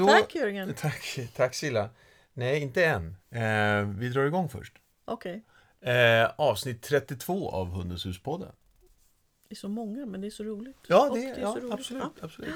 [0.00, 0.74] Då, Tack Jörgen.
[0.78, 1.90] Tack, tack Silla.
[2.32, 3.16] Nej, inte än.
[3.30, 4.72] Eh, vi drar igång först.
[5.04, 5.44] Okej.
[5.80, 8.52] Eh, avsnitt 32 av Hundens hus-podden.
[9.48, 10.76] Det är så många men det är så roligt.
[10.86, 11.72] Ja, Och det, är ja så roligt.
[11.72, 12.02] absolut.
[12.02, 12.24] Ja.
[12.24, 12.54] absolut.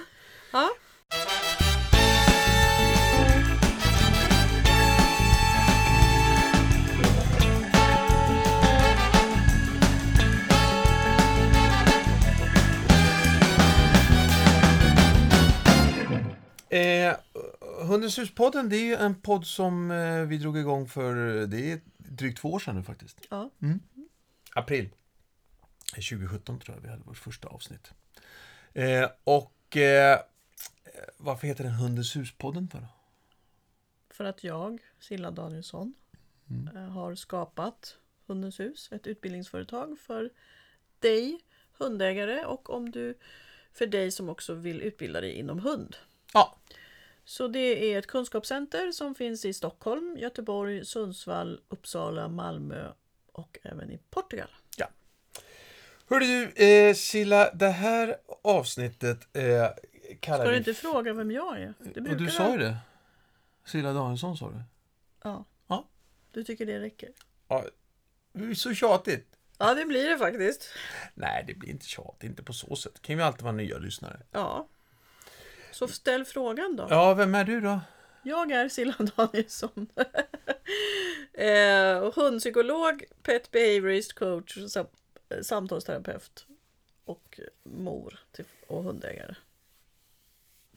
[0.53, 0.71] Ja.
[17.85, 21.15] Hundens hus-podden, det är ju en podd som eh, vi drog igång för,
[21.47, 23.21] det är drygt två år sedan nu faktiskt.
[23.31, 23.51] Ja.
[24.55, 24.89] April
[25.95, 27.93] 2017 tror jag vi hade vårt första avsnitt.
[28.73, 30.19] Eh, och eh,
[31.17, 32.87] varför heter den Hundens hus-podden för då?
[34.11, 35.95] För att jag, Silla Danielsson,
[36.51, 36.77] Mm.
[36.77, 37.97] eh, har skapat
[38.27, 40.31] Hundens hus, ett utbildningsföretag för
[40.99, 41.41] dig,
[41.79, 43.19] hundägare och om du,
[43.73, 45.97] för dig som också vill utbilda dig inom hund.
[46.33, 46.57] Ja,
[47.25, 52.93] Så det är ett kunskapscenter som finns i Stockholm, Göteborg, Sundsvall, Uppsala, Malmö
[53.33, 54.49] och även i Portugal.
[56.09, 59.69] Hörde du eh, Silla, det här avsnittet eh,
[60.21, 60.57] kallar Ska du vi...
[60.57, 61.75] inte fråga vem jag är?
[61.95, 62.77] Det brukar du sa ju det.
[63.65, 64.63] Silla Danielsson sa du.
[65.23, 65.45] Ja.
[65.67, 65.89] Ja.
[66.31, 67.09] Du tycker det räcker?
[67.49, 67.65] Ja,
[68.33, 69.27] det är så tjatigt.
[69.59, 70.69] Ja, det blir det faktiskt.
[71.15, 72.95] Nej, det blir inte tjat, inte på så sätt.
[72.95, 74.21] Det kan ju alltid vara nya lyssnare.
[74.31, 74.69] Ja.
[75.75, 76.87] Så ställ frågan då.
[76.91, 77.81] Ja, vem är du då?
[78.23, 79.89] Jag är Silla Danielsson.
[81.33, 84.87] eh, hundpsykolog, pet behaviorist coach, sam-
[85.43, 86.47] samtalsterapeut
[87.05, 89.35] och mor till, och hundägare.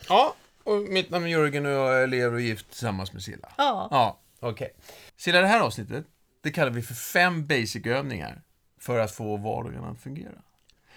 [0.09, 3.53] Ja, och mitt namn är Jörgen och jag lever och gift tillsammans med Silla.
[3.57, 3.87] Ja.
[3.91, 4.75] Ja, okej.
[5.15, 6.05] Silla, det här avsnittet,
[6.41, 8.41] det kallar vi för fem basic-övningar
[8.79, 10.41] för att få vardagen att fungera.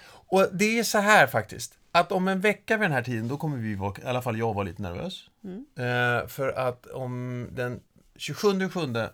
[0.03, 3.36] Och det är så här faktiskt, att om en vecka vid den här tiden, då
[3.36, 5.30] kommer vi vara, i alla fall jag vara lite nervös.
[5.77, 7.80] Eh, för att om den
[8.16, 8.48] 27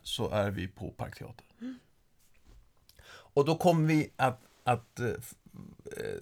[0.03, 1.47] så är vi på Parkteatern.
[3.09, 6.21] Och då kommer vi att, att eh, eh,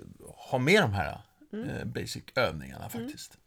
[0.51, 1.19] ha med de här
[1.53, 3.39] eh, basic-övningarna faktiskt.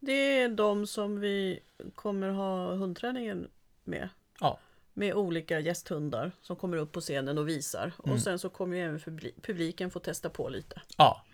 [0.00, 1.60] Det är de som vi
[1.94, 3.48] kommer ha hundträningen
[3.84, 4.08] med.
[4.40, 4.58] Ja.
[4.94, 7.92] Med olika gästhundar som kommer upp på scenen och visar.
[7.96, 10.80] Och sen så kommer ju även publi- publiken få testa på lite.
[10.96, 11.24] Ja.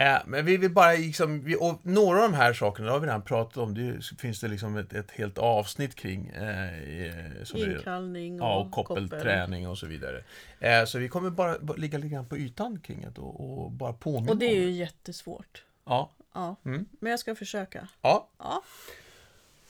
[0.00, 3.06] Eh, men vi vill bara liksom, vi, och några av de här sakerna har vi
[3.06, 3.74] redan pratat om.
[3.74, 6.28] Det finns det liksom ett, ett helt avsnitt kring.
[6.28, 9.08] Eh, eh, Inkallning och, Ja, och koppel.
[9.08, 10.24] koppelträning och så vidare.
[10.60, 13.92] Eh, så vi kommer bara ligga lite grann på ytan kring det och, och bara
[13.92, 15.64] påminna Och det är ju jättesvårt.
[15.84, 16.10] Ja.
[16.34, 16.56] Ja.
[16.64, 16.86] Mm.
[17.00, 17.88] Men jag ska försöka.
[18.02, 18.28] ja.
[18.38, 18.62] Ja.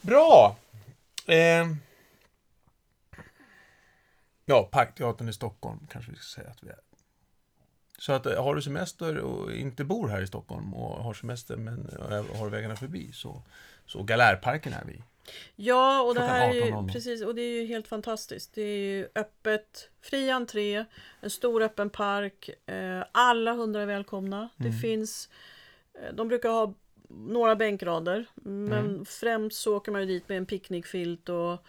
[0.00, 0.56] Bra!
[1.26, 1.66] Eh,
[4.44, 6.89] ja, Parkteatern i Stockholm kanske vi ska säga att vi är.
[8.00, 11.56] Så att eh, har du semester och inte bor här i Stockholm och har semester
[11.56, 13.42] men eh, har vägarna förbi så,
[13.86, 15.02] så Galärparken är vi.
[15.56, 16.92] Ja, och det här är ju, 18.00.
[16.92, 18.54] precis, och det är ju helt fantastiskt.
[18.54, 20.84] Det är ju öppet, fri entré,
[21.20, 22.50] en stor öppen park.
[22.66, 24.48] Eh, alla hundar är välkomna.
[24.56, 24.80] Det Mm.
[24.80, 25.28] finns,
[25.94, 26.74] eh, de brukar ha
[27.08, 29.04] några bänkrader, men Mm.
[29.04, 31.64] främst så åker man ju dit med en picknickfilt och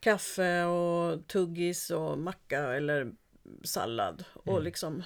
[0.00, 3.12] kaffe och tuggis och macka eller
[3.64, 4.64] sallad och Mm.
[4.64, 5.02] liksom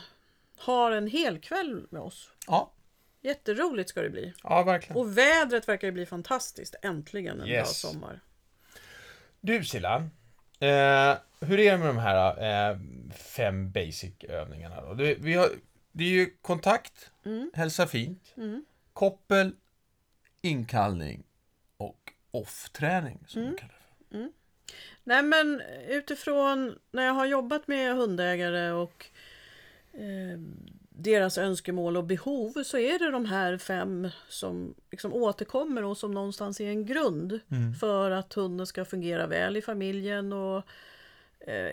[0.56, 2.30] har en hel kväll med oss.
[2.46, 2.70] Ja,
[3.20, 4.32] Jätteroligt ska det bli.
[4.42, 4.96] ja verkligen.
[4.96, 6.74] Och vädret verkar ju bli fantastiskt.
[6.82, 7.82] Äntligen en Yes.
[7.82, 8.20] bra sommar.
[9.40, 9.96] Du Silla,
[10.60, 12.78] eh, hur är det med de här eh,
[13.16, 14.80] fem basic-övningarna?
[14.82, 14.94] Då?
[14.94, 15.48] Det, vi har,
[15.92, 17.50] det är ju kontakt, Mm.
[17.54, 18.64] hälsa fint, Mm.
[18.92, 19.52] koppel,
[20.40, 21.24] inkallning
[21.76, 23.56] och off-träning som Mm.
[23.56, 23.74] kallar
[24.08, 24.28] det för.
[25.04, 29.06] Nej men utifrån när jag har jobbat med hundägare och
[29.94, 30.38] eh,
[30.88, 36.14] deras önskemål och behov så är det de här fem som liksom återkommer och som
[36.14, 37.74] någonstans är en grund Mm.
[37.74, 40.62] för att hunden ska fungera väl i familjen och
[41.40, 41.72] eh,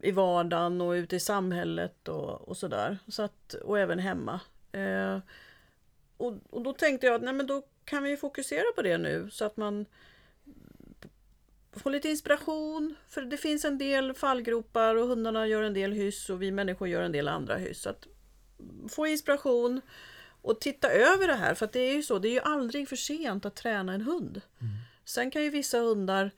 [0.00, 2.98] i vardagen och ute i samhället och, och sådär.
[3.08, 4.40] Så att, och även hemma.
[4.72, 5.18] Eh,
[6.16, 9.30] och, och då tänkte jag att nej, men då kan vi fokusera på det nu
[9.30, 9.86] så att man
[11.80, 12.94] få lite inspiration.
[13.08, 16.88] För det finns en del fallgropar och hundarna gör en del hyss och vi människor
[16.88, 17.82] gör en del andra hyss.
[17.82, 18.06] Så att
[18.88, 19.80] få inspiration
[20.42, 21.54] och titta över det här.
[21.54, 24.00] För att det är ju så, det är ju aldrig för sent att träna en
[24.02, 24.40] hund.
[25.04, 26.30] Sen kan ju vissa hundar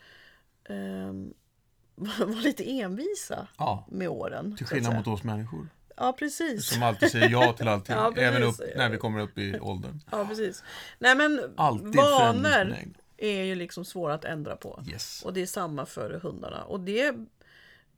[0.68, 1.34] ehm,
[1.94, 4.56] vara lite envisa Ja, med åren.
[4.56, 5.68] till skillnad mot oss människor.
[5.96, 6.66] Ja, precis.
[6.66, 10.00] Som alltid säger ja till allting, Ja, även upp, när vi kommer upp i åldern.
[10.10, 10.64] Ja, precis.
[10.98, 12.76] Nej, men Alltid vanor.
[13.18, 14.82] Är ju liksom svåra att ändra på.
[14.92, 15.22] Yes.
[15.24, 16.64] Och det är samma för hundarna.
[16.64, 17.14] Och det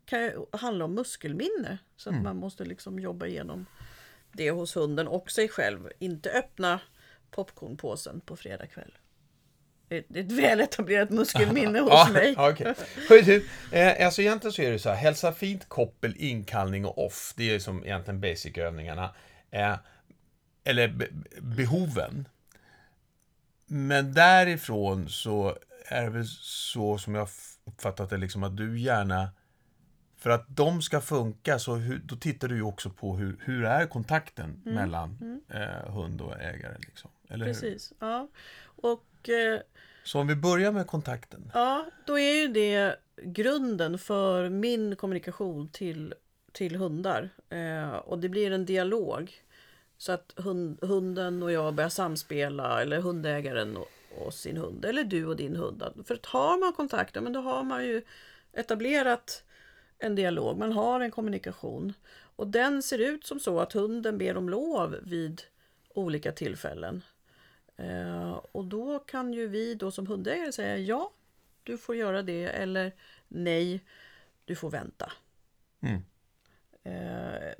[0.05, 1.79] kan ju handla om muskelminne.
[1.97, 2.25] Så att Mm.
[2.25, 3.67] man måste liksom jobba igenom
[4.33, 5.89] det hos hunden och sig själv.
[5.99, 6.81] Inte öppna
[7.31, 8.93] popcornpåsen på fredag kväll.
[9.89, 12.35] ett, ett väl etablerat muskelminne hos Ja, mig.
[13.23, 17.33] du, eh, alltså egentligen så är det så här, hälsa fint, koppel, inkallning och off.
[17.37, 19.15] Det är som egentligen basic-övningarna.
[19.51, 19.77] Eh,
[20.65, 21.09] eller be
[21.41, 22.29] behoven.
[23.71, 25.57] Men därifrån så
[25.89, 27.29] är det väl så som jag
[27.65, 29.29] uppfattat det, liksom att du gärna
[30.17, 33.65] för att de ska funka så hur, då tittar du ju också på hur, hur
[33.65, 36.77] är kontakten mellan Eh, hund och ägare.
[36.79, 37.11] Liksom.
[37.29, 37.53] Eller hur?
[37.53, 37.93] Precis.
[37.99, 38.29] Ja.
[38.63, 39.61] Och eh,
[40.05, 41.51] Så om vi börjar med kontakten.
[41.55, 46.15] ja, då är ju det grunden för min kommunikation till,
[46.53, 47.29] till hundar.
[47.51, 49.33] Eh, och det blir en dialog.
[50.00, 53.88] Så att hund, hunden och jag börjar samspela, eller hundägaren och,
[54.19, 55.85] och sin hund, eller du och din hund.
[56.05, 58.02] För att har man kontakter, men då har man ju
[58.52, 59.44] etablerat
[59.99, 61.93] en dialog, man har en kommunikation.
[62.37, 65.43] Och den ser ut som så att hunden ber om lov vid
[65.88, 67.02] olika tillfällen.
[67.76, 71.12] Eh, och då kan ju vi då som hundägare säga ja,
[71.62, 72.93] du får göra det eller
[73.29, 73.85] nej,
[74.44, 75.12] du får vänta.
[75.81, 76.02] Mm.
[76.82, 77.55] Eh,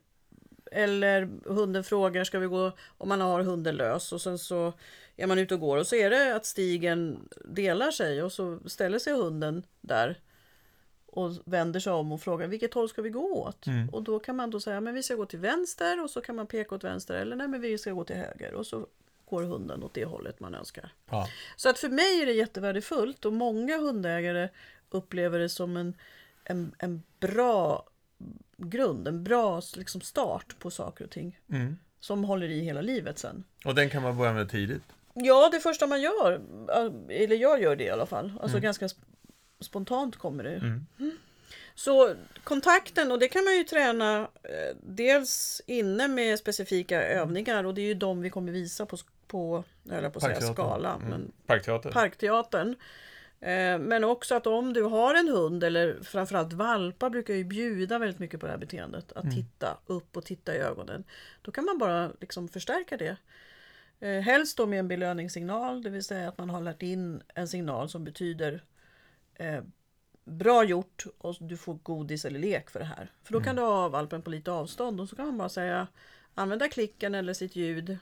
[0.71, 4.73] eller hunden frågar, ska vi gå, om man har hunden lös och sen så
[5.17, 8.59] är man ute och går och så är det att stigen delar sig och så
[8.67, 10.21] ställer sig hunden där
[11.07, 13.67] och vänder sig om och frågar vilket håll ska vi gå åt?
[13.93, 16.37] Och då kan man då säga men vi ska gå till vänster och så kan
[16.37, 18.87] man peka åt vänster eller nej men vi ska gå till höger och så
[19.31, 20.93] går hunden åt det hållet man önskar.
[21.11, 21.29] Ja.
[21.57, 24.49] Så att för mig är det jättevärdefullt och många hundägare
[24.91, 25.97] upplever det som en,
[26.45, 27.87] en, en bra
[28.57, 31.39] grund, en bra liksom start på saker och ting.
[31.53, 31.79] Mm.
[32.01, 33.45] Som håller i hela livet sen.
[33.65, 34.83] Och den kan man börja med tidigt.
[35.15, 36.41] Ja, det första man gör,
[37.09, 38.99] eller jag gör det i alla fall, alltså ganska sp-
[39.61, 40.55] spontant kommer det.
[40.55, 40.87] Mm.
[41.75, 42.15] Så
[42.45, 47.81] kontakten, och det kan man ju träna eh, dels inne med specifika övningar och det
[47.81, 48.97] är ju de vi kommer visa på,
[49.27, 50.55] på jag på säga Parkteatern.
[50.55, 51.09] skala, Mm.
[51.09, 51.91] men Parkteater.
[51.91, 52.75] Parkteatern.
[53.41, 57.99] Eh, Men också att om du har en hund eller framförallt valpar brukar ju bjuda
[57.99, 59.13] väldigt mycket på det här beteendet.
[59.13, 61.05] Att titta upp och titta i ögonen.
[61.43, 63.17] Då kan man bara liksom förstärka det.
[64.01, 67.49] Eh, Helst då med en belöningssignal, det vill säga att man har lärt in en
[67.49, 68.65] signal som betyder
[69.35, 69.61] eh,
[70.25, 73.11] bra gjort och du får godis eller lek för det här.
[73.25, 75.87] För då kan du ha valpen på lite avstånd och så kan man bara säga
[76.35, 77.99] använda klicken eller sitt ljud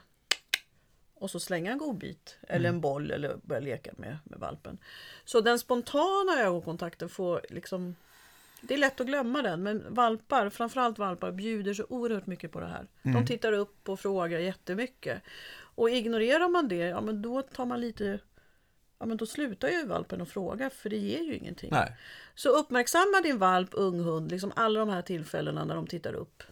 [1.19, 4.77] och så slänga en godbit eller en boll eller börja leka med, med valpen.
[5.25, 7.95] Så den spontana ögonkontakten får liksom
[8.61, 12.59] det är lätt att glömma den, men valpar, framförallt valpar, bjuder så oerhört mycket på
[12.59, 12.87] det här.
[13.03, 15.21] De tittar upp och frågar jättemycket.
[15.75, 18.19] Och ignorerar man det, ja men då tar man lite...
[18.99, 21.69] Ja men då slutar ju valpen att fråga, för det ger ju ingenting.
[21.71, 21.97] Nej.
[22.35, 26.43] Så uppmärksamma din valp, ung hund, liksom alla de här tillfällena när de tittar upp.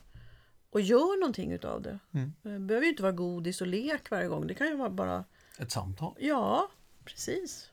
[0.70, 2.00] Och gör någonting utav det.
[2.42, 4.48] Det behöver ju inte vara godis och lek varje gång.
[4.48, 5.24] Det kan ju vara bara,
[5.60, 6.16] Ett samtal.
[6.20, 6.70] ja,
[7.06, 7.70] precis.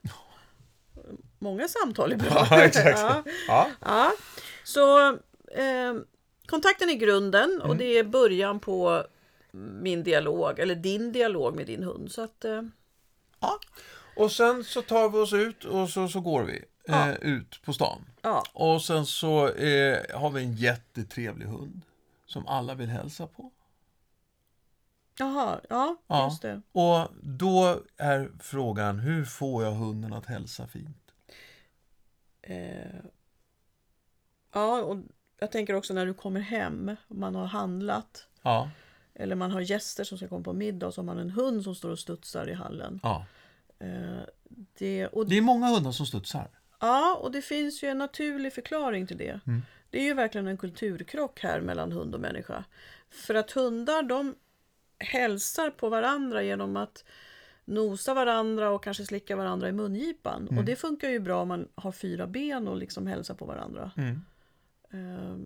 [1.39, 2.47] Många samtal är bra.
[2.51, 2.99] Ja, exakt.
[2.99, 3.23] Ja.
[3.47, 3.67] Ja.
[3.81, 4.11] Ja,
[4.63, 5.09] så
[5.51, 5.93] eh,
[6.45, 9.03] kontakten är grunden och det är början på
[9.81, 12.11] min dialog, eller din dialog med din hund.
[12.11, 12.61] Så att, eh,
[13.39, 13.59] ja.
[14.15, 17.09] Och sen så tar vi oss ut och så, så går vi Ja.
[17.09, 18.01] eh, ut på stan.
[18.21, 21.81] ja, Och sen så eh, har vi en jättetrevlig hund
[22.35, 23.51] som alla vill hälsa på.
[25.19, 26.25] jaha, ja, Ja.
[26.29, 26.61] just det.
[26.71, 31.11] Och då är frågan, hur får jag hunden att hälsa fint?
[32.41, 32.99] Eh,
[34.53, 34.97] ja, och
[35.39, 38.69] jag tänker också när du kommer hem, man har handlat Ja,
[39.13, 41.63] eller man har gäster som ska komma på middag och så har man en hund
[41.63, 42.99] som står och studsar i hallen.
[43.03, 43.25] ja.
[43.79, 44.19] Eh,
[44.77, 46.49] det, och Det är många hundar som studsar.
[46.79, 49.39] Ja, och det finns ju en naturlig förklaring till det.
[49.47, 49.61] Mm.
[49.95, 52.63] Det är ju verkligen en kulturkrock här mellan hund och människa.
[53.09, 54.35] För att hundar de
[54.99, 57.03] hälsar på varandra genom att
[57.65, 60.47] nosa varandra och kanske slicka varandra i mungipan.
[60.47, 60.57] Mm.
[60.57, 63.91] Och det funkar ju bra om man har fyra ben och liksom hälsar på varandra.
[63.97, 64.21] Mm.
[64.91, 65.45] Ehm,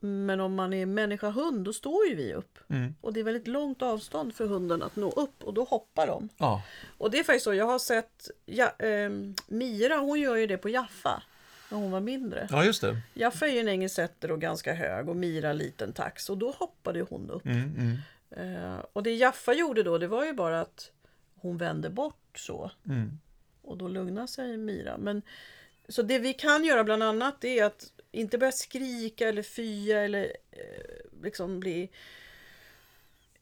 [0.00, 2.58] Men om man är människa-hund, då står ju vi upp.
[2.68, 2.94] Mm.
[3.00, 6.28] Och det är väldigt långt avstånd för hunden att nå upp och då hoppar de.
[6.36, 6.62] Ja.
[6.98, 10.58] Och det är faktiskt så, jag har sett ja, ehm, Mira, hon gör ju det
[10.58, 11.22] på Jaffa
[11.70, 12.48] när hon var mindre.
[12.50, 12.96] ja, just det.
[13.14, 16.50] Jaffa är ju en engelsk setter och ganska hög och Mira liten tax och då
[16.50, 17.46] hoppade hon upp.
[17.46, 17.96] Mm, mm,
[18.30, 20.90] Eh, och det Jaffa gjorde då, det var ju bara att
[21.34, 23.18] hon vände bort så mm.
[23.62, 24.98] och då lugnade sig Mira.
[24.98, 25.22] Men,
[25.88, 30.22] så det vi kan göra bland annat är att inte börja skrika eller fya eller
[30.50, 31.90] eh, liksom bli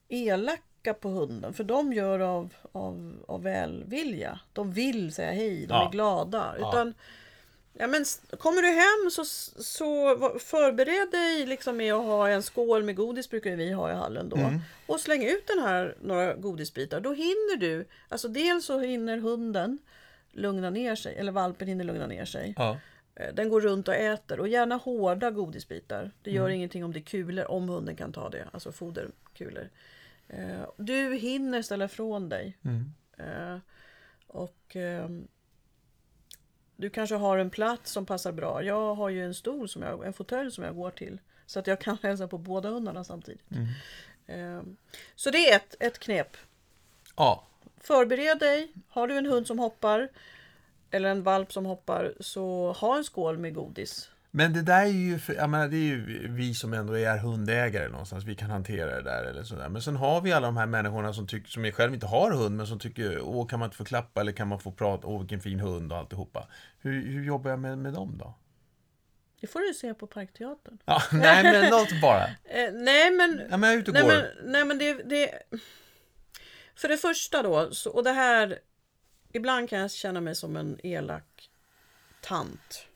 [0.07, 1.53] elaka på hunden.
[1.53, 4.39] För de gör av, av, av välvilja.
[4.53, 5.87] De vill säga hej, de Ja.
[5.87, 6.55] är glada.
[6.57, 6.93] Utan, ja,
[7.79, 9.25] men, s- kommer du hem så,
[9.63, 13.93] så förbered dig liksom med att ha en skål med godis brukar vi ha i
[13.93, 14.35] hallen då.
[14.37, 14.59] Mm.
[14.85, 16.99] Och släng ut den här några godisbitar.
[16.99, 19.77] Då hinner du, alltså dels så hinner hunden
[20.31, 22.53] lugna ner sig, eller valpen hinner lugna ner sig.
[22.57, 22.77] Ja.
[23.15, 26.11] Eh, Den går runt och äter och gärna hårda godisbitar.
[26.21, 29.69] Det gör ingenting om det är kulor, om hunden kan ta det, alltså foderkulor.
[30.27, 32.57] Eh, Du hinner ställa ifrån dig.
[32.65, 32.93] Mm.
[33.17, 33.59] Eh,
[34.27, 35.27] Och ehm,
[36.77, 38.63] du kanske har en plats som passar bra.
[38.63, 41.19] Jag har ju en stol, som jag, en fåtölj som jag går till.
[41.45, 43.41] Så att jag kan hälsa på båda hundarna samtidigt.
[44.27, 44.77] Ehm,
[45.15, 46.37] Så det är ett, ett knep.
[47.15, 47.43] ja.
[47.81, 48.71] Förbered dig.
[48.89, 50.09] Har du en hund som hoppar
[50.91, 54.09] eller en valp som hoppar så ha en skål med godis.
[54.37, 57.17] Men det där är ju, för, jag menar, det är ju vi som ändå är
[57.17, 59.69] hundägare någonstans, vi kan hantera det där eller sådär.
[59.69, 62.57] Men sen har vi alla de här människorna som, tycker, som själv inte har hund,
[62.57, 65.19] men som tycker, åh kan man inte få klappa eller kan man få prata, åh
[65.19, 66.47] vilken fin hund och alltihopa.
[66.79, 68.33] Hur, hur jobbar jag med, med dem då?
[69.41, 70.77] Det får du se på Parkteatern.
[70.85, 72.23] Ja, nej men något bara.
[72.43, 74.09] Eh, nej men, Ja, men jag är ute och nej, går.
[74.09, 75.31] men, nej, men det, det...
[76.75, 78.59] För det första då, så, och det här...
[79.33, 81.49] Ibland kan jag känna mig som en elak
[82.21, 82.87] tant.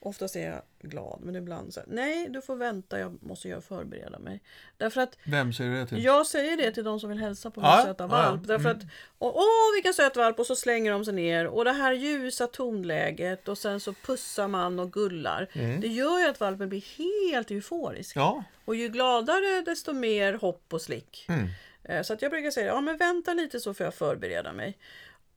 [0.00, 4.18] Oftast är jag glad, men ibland så nej du får vänta, jag måste jag förbereda
[4.18, 4.40] mig.
[4.76, 6.04] Därför att Vem säger det till?
[6.04, 8.40] jag säger det till de som vill hälsa på min Ja, söta valp.
[8.44, 8.48] ja.
[8.56, 8.82] Därför att,
[9.18, 10.38] och, åh vilken söt valp!
[10.38, 11.46] Och så slänger de sig ner.
[11.46, 15.48] Och det här ljusa tonläget och sen så pussar man och gullar.
[15.80, 18.16] Det gör ju att valpen blir helt euforisk.
[18.16, 21.26] Ja, Och ju gladare desto mer hopp och slick.
[21.28, 21.48] Mm.
[21.84, 24.78] Eh, Så att jag brukar säga, ja men vänta lite så får jag förbereda mig.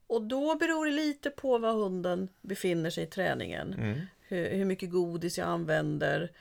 [0.08, 3.74] Och då beror det lite på var hunden befinner sig i träningen.
[3.74, 4.02] Mm.
[4.32, 6.32] Hur, hur mycket godis jag använder.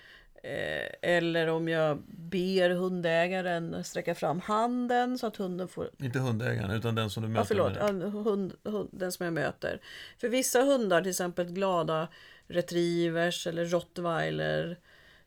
[0.43, 6.71] Eh, eller om jag ber hundägaren sträcka fram handen så att hunden får inte hundägaren
[6.71, 7.41] utan den som du möter.
[7.41, 7.93] Ja, förlåt.
[7.93, 8.13] med.
[8.13, 9.81] Hund, hund, den som jag möter.
[10.19, 12.09] För vissa hundar, till exempel glada
[12.47, 14.79] retrievers eller rottweiler,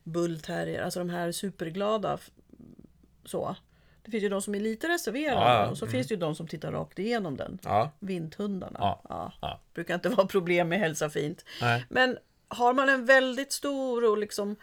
[0.02, 2.18] bullterrier, alltså de här superglada.
[3.24, 3.56] Så.
[4.04, 6.34] Det finns ju de som är lite reserverade Ja, och så finns det ju de
[6.34, 7.58] som tittar rakt igenom den.
[7.62, 8.78] Ja, Vinthundarna.
[8.80, 9.60] Ja, ja.
[9.74, 11.44] Brukar inte vara problem med hälsa fint.
[11.60, 11.84] nej.
[11.88, 12.18] Men
[12.54, 14.56] har man en väldigt stor och liksom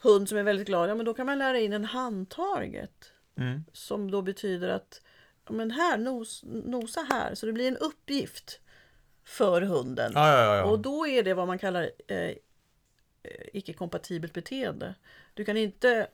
[0.00, 3.12] hund som är väldigt glad, ja men då kan man lära in en handtaget.
[3.36, 3.64] Mm.
[3.72, 5.02] Som då betyder att
[5.46, 7.34] ja, men här, nos, nosa här.
[7.34, 8.60] Så det blir en uppgift
[9.24, 10.12] för hunden.
[10.14, 10.64] Ja, ja, ja.
[10.64, 12.34] Och då är det vad man kallar eh, eh,
[13.52, 14.94] icke-kompatibelt beteende.
[15.34, 16.06] Du kan inte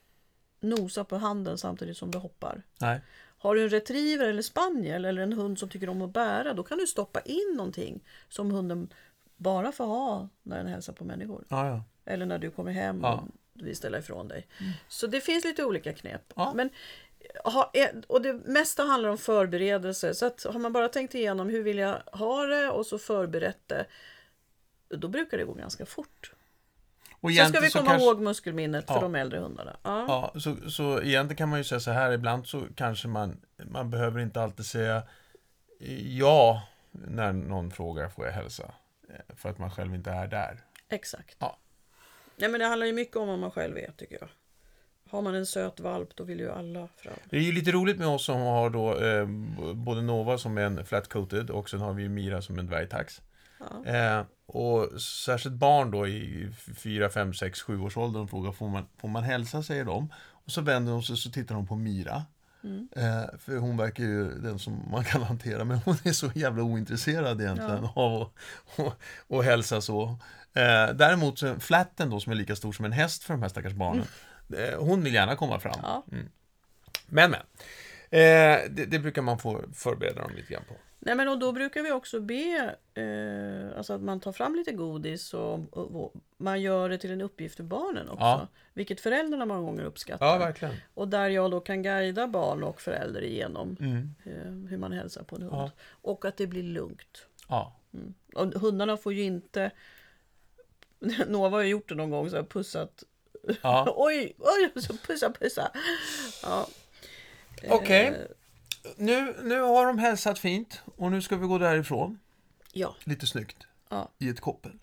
[0.61, 2.63] nosa på handen samtidigt som du hoppar.
[2.81, 3.01] Nej.
[3.39, 6.63] Har du en retriever eller spaniel eller en hund som tycker om att bära, då
[6.63, 8.89] kan du stoppa in någonting som hunden
[9.37, 11.45] bara får ha när den hälsar på människor.
[11.49, 11.83] Ja, ja.
[12.13, 13.21] Eller när du kommer hem och
[13.53, 14.47] vill ställa ifrån dig.
[14.89, 16.33] Så det finns lite olika knep.
[16.55, 16.71] Men,
[17.45, 17.73] ha,
[18.07, 20.15] och det mesta handlar om förberedelse.
[20.15, 23.69] Så att har man bara tänkt igenom hur vill jag ha det och så förberett
[23.69, 23.87] det.
[24.89, 26.33] Då brukar det gå ganska fort.
[27.21, 29.01] Och Sen ska vi komma kanske- ihåg muskelminnet för Ja.
[29.01, 29.77] de äldre hundarna.
[29.83, 30.33] Ja.
[30.35, 33.91] Ja, så, så egentligen kan man ju säga så här, ibland så kanske man, man
[33.91, 35.03] behöver inte alltid säga
[36.09, 38.75] ja när någon frågar får jag hälsa.
[39.11, 40.61] Eh, För att man själv inte är där.
[40.89, 41.37] Exakt.
[41.39, 41.59] Ja.
[42.37, 44.29] Nej, men det handlar ju mycket om vad man själv är tycker jag.
[45.11, 47.15] Har man en söt valp då vill ju alla fram.
[47.31, 49.27] Det är ju lite roligt med oss som har då eh,
[49.75, 53.23] både Nova som är en flat-coated och sen har vi Mira som en dvärgtax.
[53.59, 53.93] Ja.
[53.93, 58.87] Eh, och särskilt barn då i 4, 5, 6, 7 års åldern frågar får man,
[58.97, 60.13] får man hälsa, säger de.
[60.17, 62.23] Och så vänder de sig så tittar de på Mira.
[62.67, 62.89] Mm.
[62.97, 66.63] Eh, för hon verkar ju den som man kan hantera, men hon är så jävla
[66.63, 68.33] ointresserad egentligen av att
[68.79, 68.93] och,
[69.27, 70.19] och hälsa så.
[70.55, 73.49] Eh, däremot så flatten då, som är lika stor som en häst för de här
[73.49, 74.07] stackars barnen,
[74.57, 75.79] eh, hon vill gärna komma fram.
[75.83, 76.05] Ja.
[77.07, 77.41] Men, men.
[78.11, 80.75] Eh, det, det brukar man få förbereda dem lite grann på.
[81.07, 84.73] Nej men och då brukar vi också be eh, alltså att man tar fram lite
[84.73, 88.25] godis och, och, och man gör det till en uppgift för barnen också.
[88.25, 88.49] Ja.
[88.73, 90.27] Vilket föräldrarna många gånger uppskattar.
[90.27, 90.75] Ja, verkligen.
[90.95, 94.15] och där jag då kan guida barn och förälder igenom Mm.
[94.25, 95.55] eh, hur man hälsar på en hund.
[95.55, 95.71] Ja.
[95.89, 97.27] Och att det blir lugnt.
[97.49, 97.77] Ja.
[98.35, 99.71] Och hundarna får ju inte...
[101.27, 103.05] Nova har ju gjort det någon gång, så här pussat.
[103.63, 103.93] ja.
[103.97, 105.71] Oj, oj, så pussa, pussa.
[106.43, 106.67] Ja.
[107.71, 108.07] Okej.
[108.07, 108.15] Eh,
[108.97, 112.19] Nu, nu har de hälsat fint och nu ska vi gå därifrån.
[112.73, 113.67] ja, Lite snyggt.
[113.89, 114.11] Ja.
[114.19, 114.79] I ett koppel.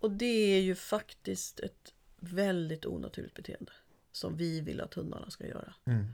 [0.00, 3.72] och det är ju faktiskt ett väldigt onaturligt beteende.
[4.12, 5.74] Som vi vill att hundarna ska göra.
[5.84, 6.06] Mm.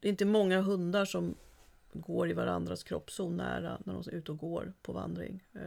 [0.00, 1.34] Det är inte många hundar som
[1.92, 5.44] går i varandras kroppszon nära när de är ute och går på vandring.
[5.54, 5.62] Eh,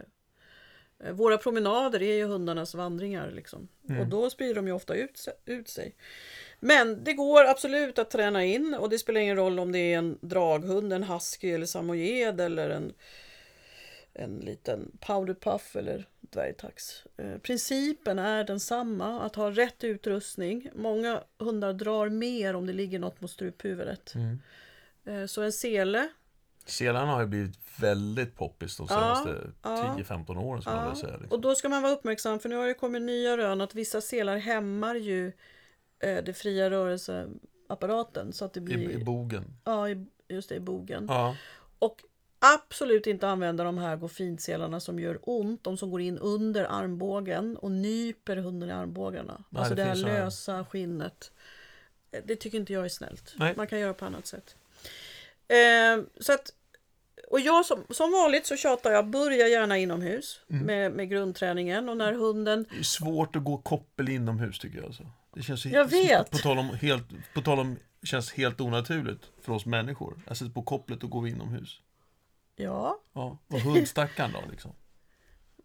[1.06, 3.30] eh, Våra promenader är ju hundarnas vandringar.
[3.30, 3.68] Liksom.
[4.00, 5.94] Och då sprider de ju ofta ut, ut sig.
[6.60, 9.98] Men det går absolut att träna in och det spelar ingen roll om det är
[9.98, 12.92] en draghund, en husky eller samojed eller en,
[14.14, 17.04] en liten powderpuff eller dvärgtax.
[17.16, 20.70] Eh, Principen är densamma, att ha rätt utrustning.
[20.74, 24.14] Många hundar drar mer om det ligger något mot struphuvudet.
[24.14, 24.40] Mm.
[25.04, 26.08] Eh, Så en sele
[26.66, 29.96] Selarna har ju blivit väldigt poppis de Ja, senaste ja.
[29.98, 31.12] 10-15 åren vilja säga.
[31.12, 31.32] Liksom.
[31.32, 34.00] Och då ska man vara uppmärksam för nu har det kommit nya rön att vissa
[34.00, 35.32] selar hämmar ju
[36.00, 38.90] eh, det fria rörelseapparaten så att det I, blir...
[38.90, 39.44] I bogen.
[39.64, 41.06] ja, i, just det, i bogen.
[41.08, 41.36] Ja.
[41.78, 42.00] Och
[42.38, 47.56] absolut inte använda de här gofinselarna som gör ont, de som går in under armbågen
[47.56, 49.44] och nyper hunden i armbågarna.
[49.48, 50.24] Nej, alltså det det, här såna här.
[50.24, 51.32] lösa skinnet.
[52.10, 53.34] Eh, Det tycker inte jag är snällt.
[53.36, 53.54] Nej.
[53.56, 54.56] Man kan göra på annat sätt.
[55.48, 56.52] Eh, så att,
[57.30, 60.66] och jag som, som vanligt så tjatar jag, börja gärna inomhus Mm.
[60.66, 64.86] med, med grundträningen och när hunden Det är svårt att gå koppel inomhus tycker jag.
[64.86, 65.06] Alltså.
[65.34, 66.30] Det känns Jag vet.
[66.30, 70.22] På tal om, helt, på tal om känns helt onaturligt för oss människor.
[70.26, 71.80] Jag sitter på kopplet och går inomhus.
[72.56, 73.38] Ja, Ja.
[73.46, 74.72] Och hundstackaren då liksom.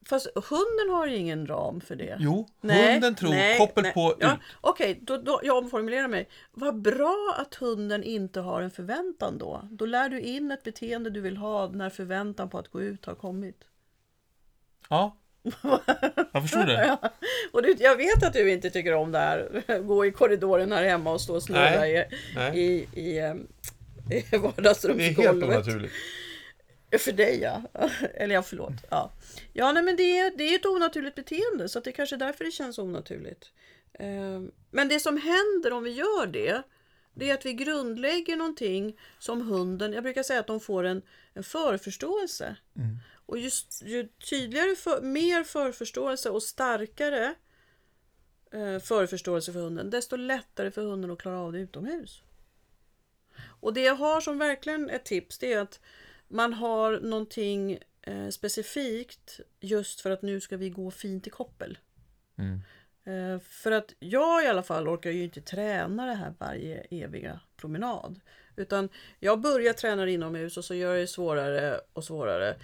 [0.05, 2.17] fast hunden har ju ingen ram för det.
[2.19, 3.93] Jo, Nej, hunden tror nej, koppel nej.
[3.93, 4.39] på ja, ut.
[4.62, 6.29] Okej, då, då, jag omformulerar mig.
[6.51, 9.67] Vad bra att hunden inte har en förväntan då.
[9.72, 13.05] Då lär du in ett beteende du vill ha när förväntan på att gå ut
[13.05, 13.63] har kommit.
[14.89, 15.17] Ja.
[16.47, 16.97] Förstår det.
[17.51, 19.63] Och du, jag vet att du inte tycker om det här.
[19.87, 22.59] Gå i korridoren här hemma och stå och snurra Nej, i, nej.
[22.59, 23.45] i, i, i
[24.09, 25.43] Det är helt vardagsrumsgolvet.
[25.49, 25.93] onaturligt.
[26.99, 27.61] För dig ja.
[28.13, 28.73] Eller ja, förlåt.
[28.89, 29.11] Ja,
[29.53, 32.17] ja nej, men det, är- det är ett onaturligt beteende så det är kanske är
[32.19, 33.49] därför det känns onaturligt.
[33.99, 36.61] Eh, Men det som händer om vi gör det,
[37.13, 41.01] det är att vi grundlägger någonting som hunden, jag brukar säga att de får en,
[41.33, 42.55] en förförståelse.
[43.25, 47.36] Och just, ju tydligare, för, mer förförståelse och starkare
[48.51, 52.24] eh, förförståelse för hunden, desto lättare för hunden att klara av det utomhus.
[53.60, 55.79] Och det jag har som verkligen ett tips, det är att
[56.27, 61.77] man har någonting eh, specifikt just för att nu ska vi gå fint i koppel.
[62.38, 62.62] Mm.
[63.05, 67.39] Eh, för att jag i alla fall orkar ju inte träna det här varje eviga
[67.58, 68.20] promenad.
[68.55, 68.89] Utan
[69.20, 72.55] jag börjar träna inomhus och så gör jag det svårare och svårare.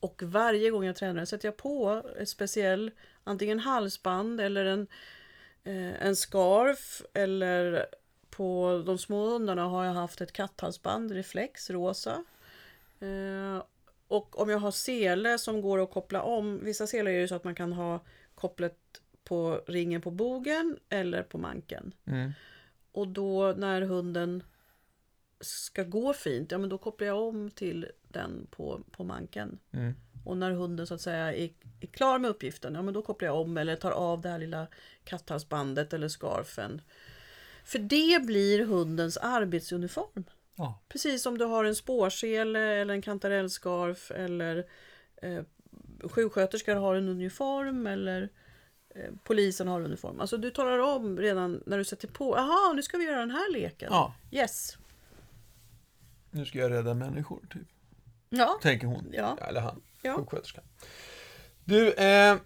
[0.00, 2.90] Och varje gång jag tränar sätter jag på ett speciell,
[3.24, 4.86] antingen halsband eller en,
[5.64, 7.86] eh, en scarf eller
[8.30, 12.24] på de små hundarna har jag haft ett katthalsband, reflex, rosa.
[13.00, 13.62] Eh,
[14.08, 17.34] och om jag har sele som går att koppla om, vissa selar är det så
[17.34, 18.00] att man kan ha
[18.34, 18.78] kopplet
[19.24, 21.92] på ringen på bogen eller på manken.
[22.04, 22.32] Mm.
[22.92, 24.42] Och då när hunden
[25.40, 29.58] ska gå fint, ja men då kopplar jag om till den på, på manken.
[29.72, 29.94] Mm.
[30.24, 33.26] Och när hunden så att säga är, är klar med uppgiften, ja men då kopplar
[33.28, 34.66] jag om eller tar av det här lilla
[35.04, 36.80] katthalsbandet eller scarfen.
[37.64, 40.24] För det blir hundens arbetsuniform.
[40.56, 40.80] Ja.
[40.88, 44.66] Precis som du har en spårsele eller en kantarellscarf eller
[45.22, 45.42] eh,
[46.02, 48.28] sjuksköterskor har en uniform eller
[48.94, 50.20] eh, polisen har uniform.
[50.20, 53.30] Alltså du talar om redan när du sätter på, jaha nu ska vi göra den
[53.30, 53.88] här leken.
[53.92, 54.78] ja, Yes.
[56.30, 57.68] Nu ska jag rädda människor, typ.
[58.28, 58.58] Ja.
[58.62, 59.10] Tänker hon.
[59.12, 59.38] Ja.
[59.48, 59.82] Eller han.
[60.02, 60.14] Ja.
[60.16, 60.64] Sjuksköterskan.
[61.64, 62.36] Du, eh,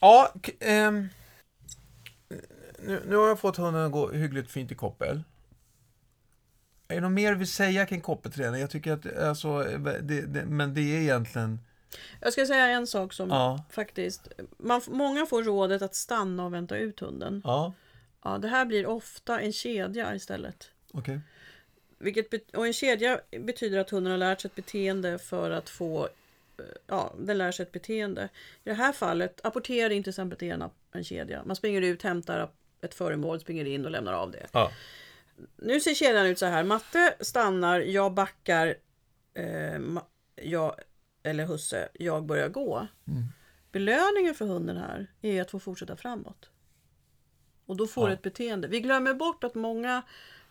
[0.00, 1.08] ja, ehm,
[2.78, 5.22] nu, nu har jag fått hunden att gå hyggligt fint i koppel.
[6.88, 8.60] Är det något mer vi säga kring koppelträning?
[8.60, 9.58] Jag tycker att, alltså,
[10.02, 11.60] det, det, men det är egentligen,
[12.20, 16.54] Jag ska säga en sak som ja, faktiskt, man, många får rådet att stanna och
[16.54, 17.40] vänta ut hunden.
[17.44, 17.72] ja,
[18.24, 20.70] Ja, det här blir ofta en kedja istället.
[20.92, 21.20] okej.
[22.04, 26.04] Vilket, och en kedja betyder att hunden har lärt sig ett beteende för att få
[26.58, 28.24] eh, Ja, den lär sig ett beteende.
[28.64, 31.42] I det här fallet, apportering till exempel är en, en kedja.
[31.44, 34.46] Man springer ut, hämtar ett föremål, springer in och lämnar av det.
[34.52, 34.70] Ja,
[35.56, 36.64] Nu ser kedjan ut så här.
[36.64, 38.74] Matte stannar, jag backar,
[39.34, 39.78] eh,
[40.36, 40.74] jag,
[41.22, 42.86] eller husse, jag börjar gå.
[43.08, 43.22] Mm.
[43.72, 46.50] Belöningen för hunden här är att få fortsätta framåt.
[47.66, 48.14] Och då får Ja.
[48.14, 48.68] ett beteende.
[48.68, 50.02] Vi glömmer bort att många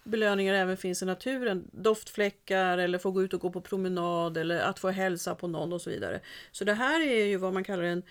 [0.03, 1.69] belöningar även finns i naturen.
[1.71, 5.73] Doftfläckar eller få gå ut och gå på promenad eller att få hälsa på någon
[5.73, 6.21] och så vidare.
[6.51, 8.03] Så det här är ju vad man kallar en,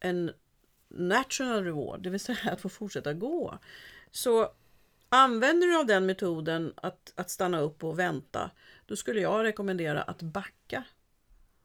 [0.00, 0.32] en
[0.88, 3.58] national reward, det vill säga att få fortsätta gå.
[4.10, 4.52] Så
[5.08, 8.50] använder du av den metoden att, att stanna upp och vänta,
[8.86, 10.84] då skulle jag rekommendera att backa.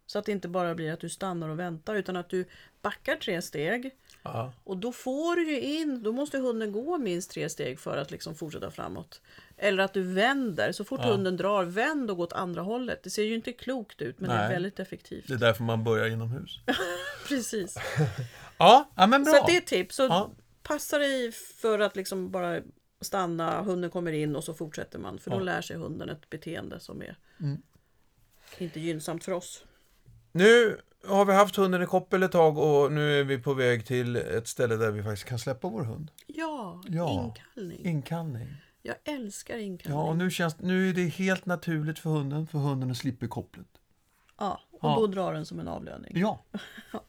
[0.10, 2.46] Så att det inte bara blir att du stannar och väntar utan att du
[2.82, 3.92] backar tre steg
[4.24, 7.98] ja, och då får du ju in, då måste hunden gå minst tre steg för
[7.98, 9.22] att liksom fortsätta framåt.
[9.58, 11.12] Eller att du vänder, så fort Ja.
[11.12, 13.04] hunden drar, vänd och gå åt andra hållet.
[13.04, 14.50] Det ser ju inte klokt ut men det är Nej.
[14.50, 15.28] väldigt effektivt.
[15.28, 16.60] det är därför man börjar inomhus.
[17.28, 17.78] Precis.
[18.60, 19.34] Ja, ja men bra.
[19.34, 19.96] Så det är ett tips.
[19.96, 20.32] Så Ja.
[20.64, 22.62] passa dig för att liksom bara
[23.02, 25.20] stanna, hunden kommer in och så fortsätter man.
[25.20, 25.42] För då Ja.
[25.42, 27.62] lär sig hunden ett beteende som är Mm.
[28.58, 29.64] inte gynnsamt för oss.
[30.38, 33.86] Nu har vi haft hunden i koppel ett tag och nu är vi på väg
[33.86, 36.12] till ett ställe där vi faktiskt kan släppa vår hund.
[36.28, 37.10] Ja, Ja.
[37.56, 37.86] inkallning.
[37.86, 38.48] Inkallning.
[38.82, 40.00] Jag älskar inkallning.
[40.00, 43.68] Ja, och nu, känns, nu är det helt naturligt för hunden, för hunden slipper kopplet.
[44.40, 44.96] Ja, och Ja.
[45.00, 46.12] då drar den som en avlöning.
[46.16, 46.44] Ja.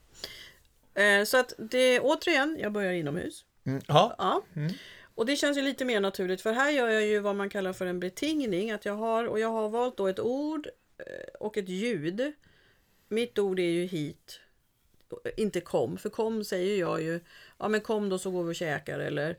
[0.93, 3.45] Eh, så att det, återigen, jag börjar inomhus.
[3.65, 3.81] Mm.
[3.87, 4.15] ja.
[4.17, 4.41] Ja.
[4.55, 4.73] Mm.
[5.15, 7.73] Och det känns ju lite mer naturligt för här gör jag ju vad man kallar
[7.73, 8.71] för en betingning.
[8.71, 11.03] Att jag har, och jag har valt då ett ord eh,
[11.39, 12.33] och ett ljud.
[13.09, 14.39] Mitt ord är ju hit.
[15.37, 17.19] Inte kom, för kom säger jag ju.
[17.57, 19.37] Ja men kom då så går vi och käkar eller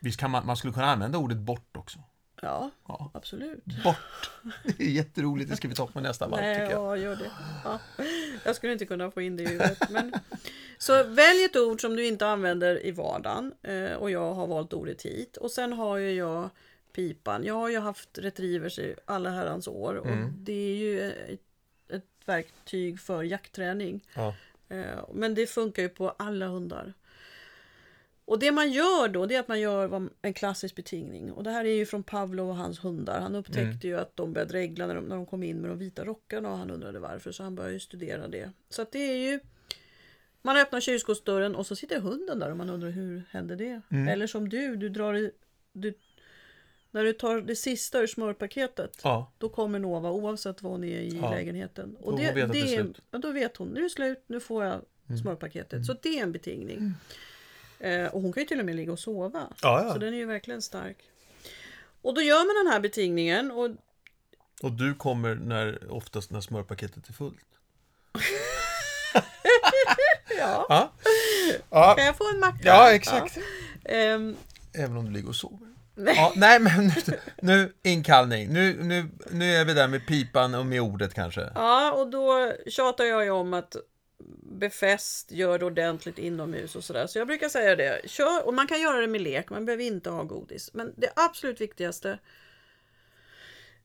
[0.00, 1.98] Visst kan man, man skulle kunna använda ordet bort också.
[2.42, 3.10] ja, Ja.
[3.14, 3.64] absolut.
[3.84, 4.30] Bort.
[4.78, 6.70] Det är jätteroligt, det ska vi ta på nästa varv Nej, jag.
[6.72, 7.30] ja, gör det.
[7.64, 7.78] Ja.
[8.44, 9.90] Jag skulle inte kunna få in det i huvudet.
[9.90, 10.12] Men...
[10.78, 13.54] Så välj ett ord som du inte använder i vardagen.
[13.62, 15.36] eh, Och jag har valt ordet hit.
[15.36, 16.50] Och sen har ju jag
[16.92, 17.44] pipan.
[17.44, 19.94] Jag har ju haft retrievers i alla herrans år.
[19.94, 20.32] Och Mm.
[20.38, 21.40] det är ju ett
[22.28, 24.04] verktyg för jaktträning.
[24.14, 24.34] Ja.
[24.68, 26.92] Eh, Men det funkar ju på alla hundar.
[28.24, 31.32] Och det man gör då, det är att man gör en klassisk betingning.
[31.32, 33.20] Och det här är ju från Pavlov och hans hundar.
[33.20, 33.78] Han upptäckte Mm.
[33.82, 36.50] ju att de började regla när de, när de kom in med de vita rockarna
[36.50, 37.32] och han undrade varför.
[37.32, 38.50] Så han började ju studera det.
[38.70, 39.40] Så att det är ju...
[40.42, 43.80] Man öppnar kylskåpsdörren och så sitter hunden där och man undrar hur hände det?
[43.90, 44.08] Mm.
[44.08, 45.30] Eller som du, du drar.
[45.72, 45.94] Du,
[46.90, 49.00] när du tar det sista ur smörpaketet.
[49.02, 49.32] Ja.
[49.38, 51.30] Då kommer Nova oavsett var hon är i Ja.
[51.30, 51.96] lägenheten.
[52.04, 54.64] Då vet att det är ja, då vet hon, nu är det slut, nu får
[54.64, 55.20] jag Mm.
[55.20, 55.86] smörpaketet.
[55.86, 56.92] Så det är en betingning.
[57.80, 59.46] Eh, och hon kan ju till och med ligga och sova.
[59.62, 59.92] Ja, ja.
[59.92, 60.96] Så den är ju verkligen stark.
[62.02, 63.70] Och då gör man den här betingningen och
[64.62, 67.44] Och du kommer när, oftast när smörpaketet är fullt.
[70.38, 70.92] ja, Ja.
[71.70, 72.58] Ja, kan jag få en macka?
[72.64, 73.36] ja exakt.
[73.84, 73.90] Ja.
[73.90, 74.36] Ehm,
[74.72, 75.67] Även om du ligger och sover.
[75.98, 76.14] Nej.
[76.16, 78.52] Ja, nej, men nu, nu inkallning.
[78.52, 81.50] Nu, nu, nu är vi där med pipan och med ordet kanske.
[81.54, 83.76] Ja, och då tjatar jag ju om att
[84.42, 87.06] befäst, gör det ordentligt inomhus och sådär.
[87.06, 88.00] Så jag brukar säga det.
[88.04, 90.70] Kör, och man kan göra det med lek, man behöver inte ha godis.
[90.74, 92.18] Men det absolut viktigaste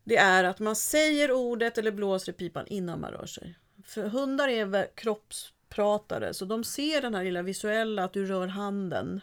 [0.03, 3.55] det är att man säger ordet eller blåser i pipan innan man rör sig.
[3.85, 9.21] För hundar är kroppspratare, så de ser den här lilla visuella att du rör handen.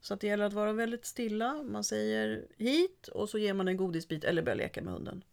[0.00, 1.62] Så att det gäller att vara väldigt stilla.
[1.62, 5.24] Man säger hit och så ger man en godisbit eller börjar leka med hunden.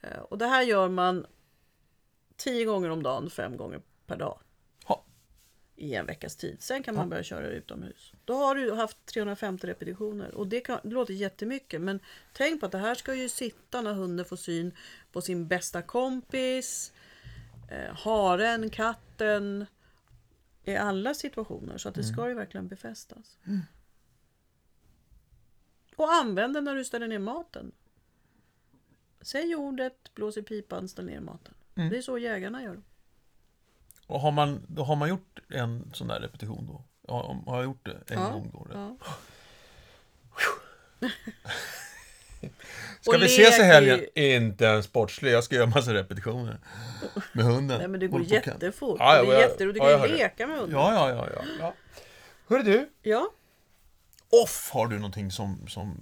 [0.00, 1.26] Eh, Och det här gör man
[2.36, 4.38] tio gånger om dagen, fem gånger per dag.
[4.88, 5.04] Ja.
[5.76, 6.56] I en veckas tid.
[6.62, 7.08] Sen kan man Ja.
[7.10, 8.12] börja köra utomhus.
[8.24, 10.34] Då har du haft 350 repetitioner.
[10.34, 11.80] Och det, kan, det låter jättemycket.
[11.80, 12.00] Men
[12.32, 14.72] tänk på att det här ska ju sitta när hunden får syn
[15.12, 16.92] på sin bästa kompis,
[17.70, 19.66] eh, haren, katten.
[20.64, 21.78] I alla situationer.
[21.78, 23.38] Så att det ska ju verkligen befästas.
[25.98, 27.72] Och använd den när du ställer ner maten.
[29.20, 31.54] Säg ordet, blås i pipan, ställ ner maten.
[31.74, 31.90] Mm.
[31.90, 32.82] Det är så jägarna gör.
[34.06, 36.84] Och har man, då har man gjort en sån där repetition då?
[37.08, 38.66] Ja, har jag gjort det en Ja, gång då?
[38.72, 38.96] Ja.
[43.00, 44.00] Ska Och vi ses i helgen?
[44.14, 46.58] är Inte en sportslig, jag ska göra massa repetitioner.
[47.32, 47.78] Med hunden.
[47.78, 48.96] Nej men det går jättefort.
[48.98, 49.84] Ja, ja, det är jätteroligt.
[49.84, 50.78] Du ja, kan jag ju leka med hunden.
[50.78, 51.42] Ja, ja, ja, ja.
[51.60, 51.74] ja.
[52.48, 53.30] Hörru du, Ja.
[54.30, 55.96] Off, har du någonting som, som,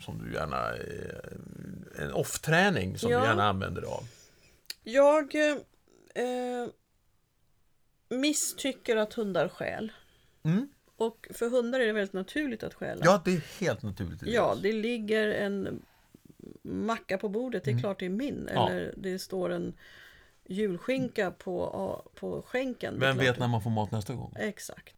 [0.00, 0.74] som du gärna...
[0.74, 3.20] eh, En off-träning som Ja.
[3.20, 4.04] du gärna använder dig av?
[4.84, 5.34] Jag
[6.14, 6.68] eh,
[8.08, 9.92] misstycker att hundar stjäl.
[10.42, 10.68] Mm?
[10.96, 13.00] Och för hundar är det väldigt naturligt att stjäla.
[13.04, 14.22] Ja, det är helt naturligt.
[14.22, 15.82] Ja, det ligger en
[16.62, 18.34] macka på bordet, det är klart det är min.
[18.38, 18.54] Mm.
[18.54, 18.70] Ja.
[18.70, 19.74] Eller det står en
[20.46, 23.00] julskinka på, på skänken.
[23.00, 24.34] Vem vet när man får mat nästa gång?
[24.38, 24.94] Exakt.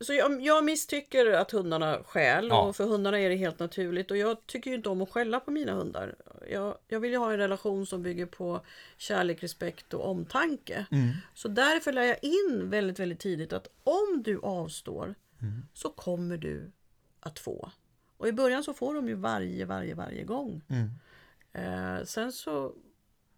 [0.00, 2.62] Så jag, jag misstycker att hundarna stjäl Ja.
[2.62, 4.10] och för hundarna är det helt naturligt.
[4.10, 6.14] Och jag tycker ju inte om att skälla på mina hundar.
[6.50, 8.60] Jag, jag vill ju ha en relation som bygger på
[8.96, 10.86] kärlek, respekt och omtanke.
[10.90, 11.08] Mm.
[11.34, 15.62] Så därför lär jag in väldigt, väldigt tidigt att om du avstår Mm.
[15.74, 16.70] så kommer du
[17.20, 17.70] att få.
[18.16, 20.62] Och i början så får de ju varje, varje, varje gång.
[20.68, 20.90] Mm.
[21.52, 22.72] Eh, sen så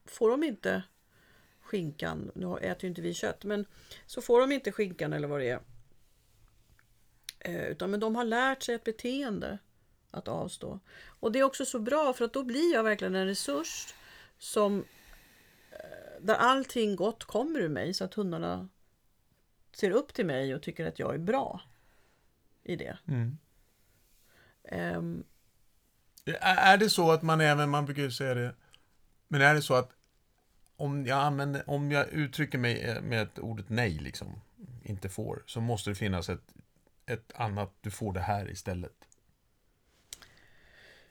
[0.06, 0.82] får de inte
[1.60, 3.66] skinkan, nu äter ju inte vi kött, men
[4.06, 5.60] så får de inte skinkan eller vad det är.
[7.44, 9.58] Eh, utan men de har lärt sig ett beteende
[10.10, 10.80] att avstå.
[11.04, 13.94] Och det är också så bra för att då blir jag verkligen en resurs
[14.38, 14.84] som
[15.70, 18.68] eh, där allting gott kommer ur mig så att hundarna
[19.72, 21.60] ser upp till mig och tycker att jag är bra
[22.62, 22.98] i det.
[23.08, 23.38] Mm.
[24.64, 25.24] Ehm,
[26.40, 28.54] Är det så att man även, man brukar ju säga det,
[29.28, 29.90] men är det så att
[30.76, 34.40] om jag, använder, om jag uttrycker mig eh, med ordet nej, liksom,
[34.82, 36.54] inte får, så måste det finnas ett,
[37.06, 39.08] ett annat, du får det här istället?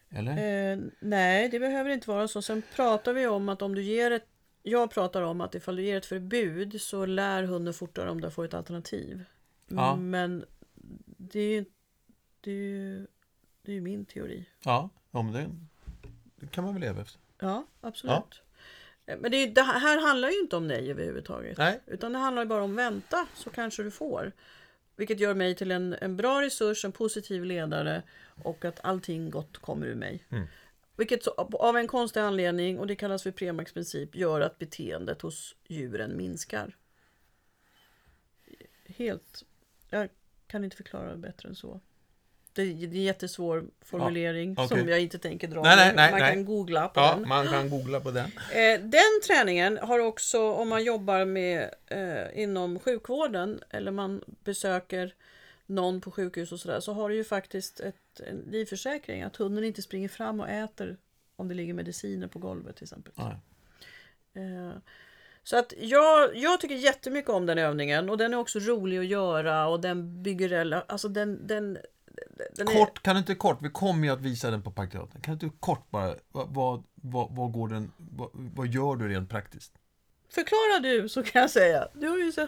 [0.09, 0.71] Eller?
[0.73, 2.41] Eh, nej, det behöver inte vara så.
[2.41, 4.27] Sen pratar vi om att om du ger ett...
[4.63, 8.31] Jag pratar om att ifall du ger ett förbud så lär hunden fortare om den
[8.31, 9.23] får ett alternativ.
[9.67, 9.95] Ja.
[9.95, 10.45] Men
[11.17, 11.65] det är ju...
[12.41, 13.07] Det är ju
[13.61, 14.45] Det är min teori.
[14.63, 15.49] Ja, ja men det,
[16.35, 17.19] det kan man väl leva efter.
[17.39, 18.41] Ja, absolut.
[19.05, 21.57] Eh, Men det, är, det här handlar ju inte om nej överhuvudtaget.
[21.57, 21.79] Nej.
[21.85, 24.31] Utan det handlar bara om vänta så kanske du får.
[25.01, 28.03] Vilket gör mig till en, en bra resurs, en positiv ledare
[28.43, 30.25] och att allting gott kommer ur mig.
[30.29, 30.47] Mm.
[30.97, 35.21] Vilket så, av en konstig anledning, och det kallas för Premax princip, gör att beteendet
[35.21, 36.77] hos djuren minskar.
[38.85, 39.43] Helt.
[39.89, 40.09] Jag
[40.47, 41.81] kan inte förklara det bättre än så.
[42.53, 44.79] Det, är en jättesvår formulering Ja, okej.
[44.79, 47.27] som jag inte tänker dra Nej, nej, nej, Man kan googla på Ja, den.
[47.27, 48.31] man kan googla på den.
[48.51, 55.13] Eh, den träningen har också, om man jobbar med eh, inom sjukvården eller man besöker
[55.65, 59.21] någon på sjukhus och sådär, så har du ju faktiskt ett, en livförsäkring.
[59.23, 60.97] Att hunden inte springer fram och äter
[61.35, 63.13] om det ligger mediciner på golvet till exempel.
[64.33, 64.77] Eh,
[65.43, 69.05] så att jag, jag tycker jättemycket om den övningen och den är också rolig att
[69.05, 71.77] göra och den bygger alltså den, den,
[72.55, 75.21] den är, Kort, kan du inte kort, vi kommer ju att visa den på Parkteatern.
[75.21, 79.07] Kan du inte kort bara, vad, vad, vad, vad går den, vad, vad gör du
[79.07, 79.73] rent praktiskt?
[80.29, 81.87] Förklara du så kan jag säga.
[81.93, 82.47] Du har ju så...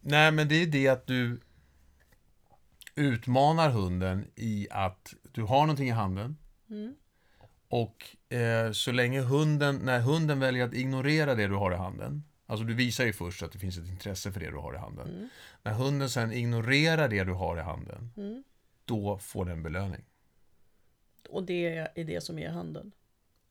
[0.00, 1.40] Nej, men det är det att du
[2.94, 6.36] utmanar hunden i att du har någonting i handen.
[6.70, 6.94] Mm.
[7.68, 12.24] Och eh, så länge hunden, när hunden väljer att ignorera det du har i handen,
[12.48, 14.78] alltså du visar ju först att det finns ett intresse för det du har i
[14.78, 15.08] handen.
[15.08, 15.28] Mm.
[15.62, 18.44] När hunden sen ignorerar det du har i handen, Mm.
[18.84, 20.04] då får den belöning.
[21.28, 22.92] Och det är det som är handen.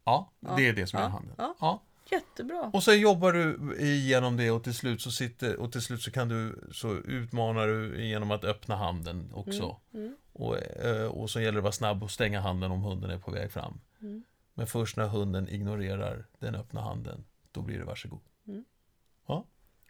[0.04, 0.54] Ja, Ja.
[0.58, 1.08] det är det som är Ja.
[1.10, 1.36] i handen.
[1.38, 1.56] Ja.
[1.60, 1.84] Ja.
[2.12, 2.72] Jättebra.
[2.74, 6.12] Och sen jobbar du igenom det och till slut så sitter, och till slut så
[6.12, 9.78] kan du, så utmanar du genom att öppna handen också.
[9.94, 10.16] Mm.
[10.34, 13.20] Och, eh, och så gäller det att vara snabb och stänga handen om hunden är
[13.20, 13.80] på väg fram.
[14.02, 14.24] Mm.
[14.54, 18.20] Men först när hunden ignorerar den öppna handen, då blir det varsågod.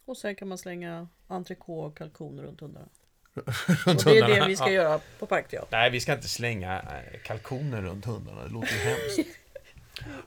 [0.08, 2.88] Och sen kan man slänga entrecote och kalkon runt hundarna.
[3.86, 4.72] Runt Och det är det vi ska Ja.
[4.72, 5.70] göra på Parkteatern.
[5.72, 8.44] Nej, vi ska inte slänga eh, kalkoner runt hundarna.
[8.44, 9.20] Det låter ju hemskt.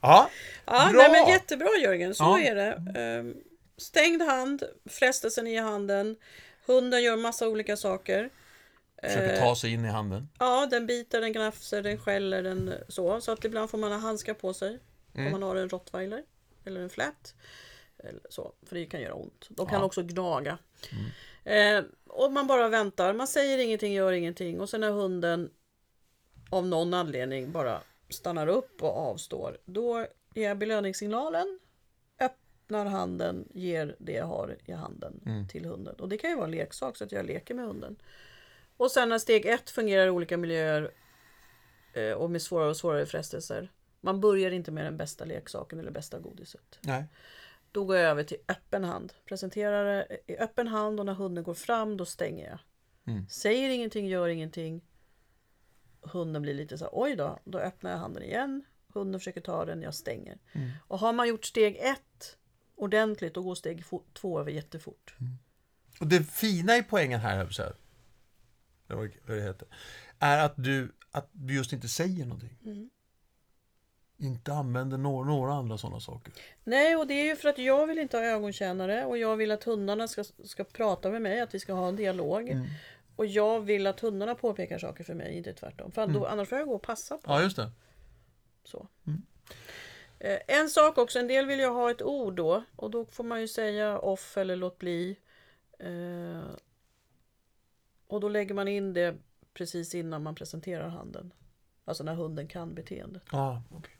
[0.01, 0.31] Ja,
[0.67, 1.03] Ja, Bra!
[1.03, 2.41] nej, men jättebra Jörgen, så Ja.
[2.41, 3.01] är det.
[3.01, 3.35] Ehm,
[3.77, 6.17] Stängd hand, frestelsen i handen.
[6.67, 8.31] Hunden gör massa olika saker.
[9.03, 10.29] försöker Eh, ta sig in i handen.
[10.39, 13.21] Ja, den biter, den gnafsar, den skäller, den så.
[13.21, 14.79] Så att ibland får man ha handskar på sig.
[15.15, 15.27] Mm.
[15.27, 16.23] Om man har en rottweiler
[16.65, 17.35] eller en flat.
[18.05, 19.47] Eller så, för det kan göra ont.
[19.51, 19.77] De kan Ja.
[19.77, 19.87] Mm.
[19.87, 20.59] också gnaga.
[21.45, 23.13] Eh, och man bara väntar.
[23.15, 24.61] Man säger ingenting, gör ingenting.
[24.61, 25.51] Och sen när hunden
[26.51, 29.59] av någon anledning bara stannar upp och avstår.
[29.65, 31.59] Då är belöningssignalen.
[32.21, 35.49] Öppnar handen, ger det jag har i handen Mm.
[35.49, 35.95] till hunden.
[35.95, 37.97] Och det kan ju vara en leksak så att jag leker med hunden.
[38.77, 40.91] Och sen när steg ett fungerar i olika miljöer
[41.93, 43.73] eh, och med svårare och svårare frestelser.
[44.01, 46.79] Man börjar inte med den bästa leksaken eller bästa godiset.
[46.81, 47.05] Nej.
[47.73, 49.13] Då går jag över till öppen hand.
[49.25, 52.59] Presenterar det i öppen hand och när hunden går fram då stänger jag.
[53.15, 53.29] Mm.
[53.29, 54.85] Säger ingenting, gör ingenting.
[56.01, 57.39] Hunden blir lite så här, oj då.
[57.45, 58.65] Då öppnar jag handen igen.
[58.95, 60.39] Hunden försöker ta den, jag stänger.
[60.53, 60.71] Mm.
[60.89, 62.37] Och har man gjort steg ett
[62.75, 65.17] ordentligt då går steg två över jättefort.
[66.01, 67.73] Och det fina i poängen här, säga,
[68.89, 69.69] eller vad det heter,
[70.19, 72.59] är att du, att du just inte säger någonting.
[72.65, 72.91] Mm.
[74.21, 76.33] Inte använder några, några andra sådana saker.
[76.65, 79.51] Nej, och det är ju för att jag vill inte ha ögontjänare och jag vill
[79.51, 82.49] att hundarna ska, ska prata med mig, att vi ska ha en dialog.
[82.49, 82.67] Mm.
[83.17, 85.93] Och jag vill att hundarna påpekar saker för mig, inte tvärtom.
[85.93, 87.71] För då, annars får jag gå och passa på Ja, just det.
[88.65, 88.89] Så.
[89.07, 89.23] Mm.
[90.19, 93.25] Eh, En sak också, en del vill ju ha ett ord då och då får
[93.25, 95.17] man ju säga off eller låt bli.
[95.79, 96.43] Eh,
[98.07, 99.17] och då lägger man in det
[99.55, 101.33] precis innan man presenterar handen.
[101.85, 103.23] Alltså när hunden kan beteendet.
[103.33, 103.95] Ja, okej.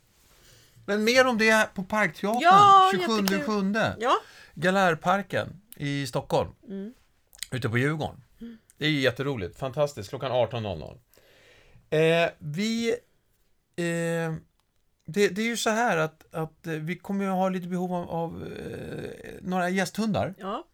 [0.87, 3.43] Men mer om det på Parkteatern, Ja, 27 jättekul.
[3.45, 3.97] sjunde.
[4.01, 4.17] Ja,
[4.55, 6.51] Galärparken i Stockholm.
[6.69, 6.95] Mm.
[7.51, 8.25] Ute på Djurgården.
[8.79, 9.59] Det är ju jätteroligt.
[9.59, 10.09] Fantastiskt.
[10.09, 10.99] Klockan 18.00.
[12.25, 12.91] Eh, vi...
[13.77, 14.35] Eh,
[15.07, 17.95] det, det är ju så här att, att eh, vi kommer ju ha lite behov
[17.95, 20.35] av, av eh, några gästhundar.
[20.39, 20.65] ja,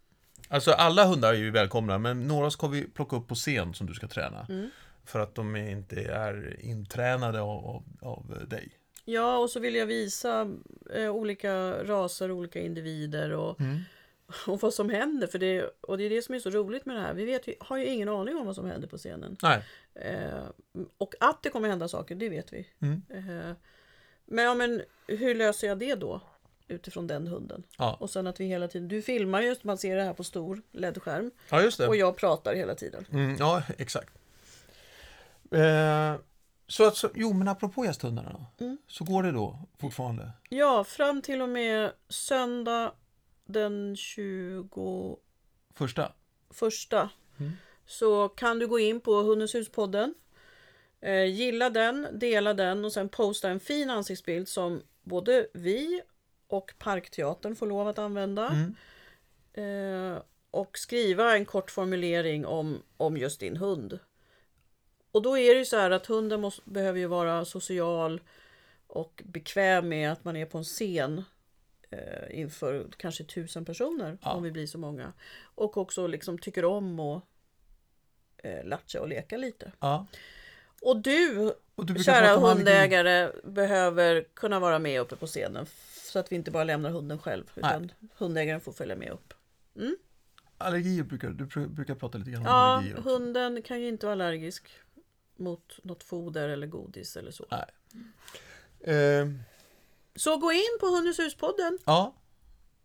[0.49, 3.87] Alltså alla hundar är ju välkomna, men några ska vi plocka upp på scen som
[3.87, 4.45] du ska träna.
[4.49, 4.69] Mm.
[5.05, 8.71] För att de inte är intränade av, av, av dig.
[9.07, 10.49] Ja och så vill jag visa
[10.93, 13.77] eh, olika raser, olika individer och, Mm.
[14.47, 15.27] och vad som händer.
[15.27, 17.13] För det, och det är det som är så roligt med det här.
[17.13, 19.37] Vi vet ju, har ju ingen aning om vad som händer på scenen.
[19.43, 19.63] Nej.
[19.95, 20.43] Eh,
[20.97, 22.67] och att det kommer hända saker, det vet vi.
[22.79, 23.01] Mm.
[23.09, 23.55] Eh,
[24.25, 26.21] men, ja, men hur löser jag det då?
[26.67, 27.63] Utifrån den hunden.
[27.77, 27.97] Ja.
[27.99, 30.61] Och sen att vi hela tiden, du filmar just, man ser det här på stor
[30.71, 31.31] LED-skärm.
[31.49, 31.87] ja.
[31.87, 33.05] Och jag pratar hela tiden.
[33.11, 34.13] Mm, ja, exakt.
[35.51, 36.15] Eh,
[36.67, 38.77] så att, så, jo, men apropå gästhundarna då, Mm.
[38.87, 40.31] så går det då fortfarande?
[40.49, 42.91] Ja, fram till och med söndag
[43.45, 45.17] den 21
[45.75, 46.11] Första?
[46.49, 47.51] första Mm.
[47.85, 50.13] så kan du gå in på Hundens huspodden
[51.01, 56.01] Eh, gilla den, dela den och sen posta en fin ansiktsbild som både vi
[56.47, 58.47] och Parkteatern får lov att använda.
[58.49, 58.75] Mm.
[59.53, 63.99] Eh, och skriva en kort formulering om, om just din hund.
[65.17, 68.21] Och då är det ju så här att hunden måste, behöver ju vara social
[68.87, 71.23] och bekväm med att man är på en scen
[71.89, 74.31] eh, inför kanske tusen personer Ja.
[74.31, 75.13] om vi blir så många.
[75.55, 77.23] Och också liksom tycker om att
[78.37, 79.71] eh, latcha och leka lite.
[79.79, 80.05] Ja.
[80.81, 85.65] Och du, Och du kära hundägare, behöver kunna vara med uppe på scenen.
[86.03, 87.51] Så att vi inte bara lämnar hunden själv.
[87.55, 89.33] Utan hundägaren får följa med upp.
[90.57, 94.69] Allergier brukar du brukar prata lite grann om Ja, hunden kan ju inte vara allergisk
[95.39, 97.45] mot något foder eller godis eller så.
[97.51, 98.95] Nej.
[98.95, 99.27] Eh,
[100.15, 101.77] Så gå in på Hundens huspodden.
[101.85, 102.13] ja,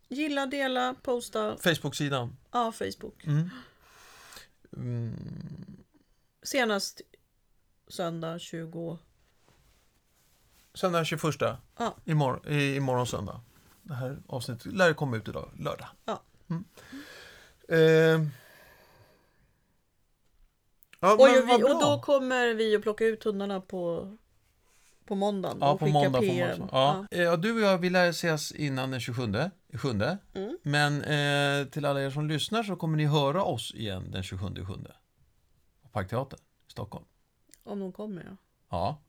[0.07, 1.57] Gilla, dela, posta.
[1.57, 2.37] Facebook-sidan.
[2.51, 3.23] Ja, Facebook.
[3.25, 3.49] Mm.
[4.77, 5.77] Mm.
[6.43, 7.01] Senast
[7.87, 8.97] söndag 20...
[10.73, 11.23] Söndag 21.
[11.77, 11.95] Ja.
[12.05, 13.41] Imorgon, i, imorgon söndag.
[13.81, 15.87] Det här avsnittet lär komma ut idag, lördag.
[16.05, 16.21] Ja.
[16.49, 16.63] Mm.
[17.67, 18.27] Eh.
[21.03, 24.13] Ja, Och, men vi, och då kommer vi att plocka ut hundarna på,
[25.05, 25.57] på måndagen.
[25.61, 26.59] Ja, och på skicka måndag PM.
[26.59, 27.05] man ja.
[27.11, 27.17] Ja.
[27.23, 29.33] ja, du och jag, vi lär ses innan den 27.
[29.73, 30.17] Sjunde.
[30.35, 30.57] Mm.
[30.63, 34.45] Men eh, till alla er som lyssnar så kommer ni höra oss igen den 27
[34.65, 34.91] sjunde.
[35.83, 37.05] På Parkteatern i Stockholm.
[37.63, 38.37] Om de kommer, ja.
[38.71, 39.01] Ja.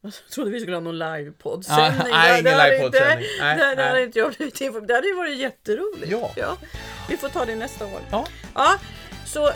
[0.00, 2.02] Jag trodde vi skulle ha någon Ja, livepoddsändning.
[2.10, 3.26] nej, ingen livepoddsändning.
[3.32, 3.88] inte- Nej, Det, det nej.
[3.88, 6.12] hade inte jag blivit informerad Det hade ju varit jätteroligt.
[6.36, 6.56] Ja.
[7.08, 8.00] Vi får ta det nästa år.
[8.10, 8.26] Ja.
[8.54, 8.78] Ja,
[9.26, 9.50] så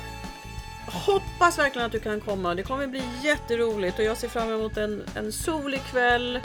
[1.38, 2.54] hoppas verkligen att du kan komma.
[2.54, 6.40] Det kommer bli jätteroligt och jag ser fram emot en, en solig kväll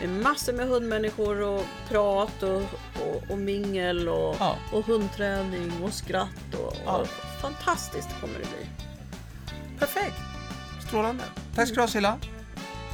[0.00, 2.62] med massor med hundmänniskor och prat och,
[3.02, 4.56] och, och mingel och, Ja.
[4.72, 6.54] och hundträning och skratt.
[6.54, 6.96] Och, Ja.
[6.96, 7.06] och
[7.40, 8.66] fantastiskt kommer det bli.
[9.78, 10.16] Perfekt.
[10.86, 11.24] Strålande.
[11.54, 12.18] Tack ska du ha Silla.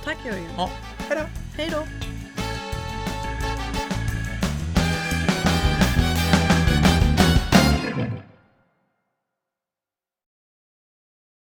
[0.04, 0.48] Tack Jörgen.
[0.56, 0.70] Ja.
[1.08, 1.26] Hej då.
[1.56, 1.82] Hej då.